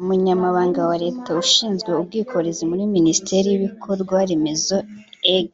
Umunyamabanga 0.00 0.80
wa 0.88 0.96
Leta 1.04 1.28
ushinzwe 1.42 1.88
ubwikorezi 2.00 2.62
muri 2.70 2.82
Minisiteri 2.96 3.46
y’Ibikorwaremezo 3.50 4.76
Eng 5.34 5.52